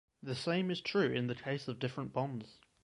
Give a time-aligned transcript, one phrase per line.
[0.23, 2.57] The same is true in the case of different bonds.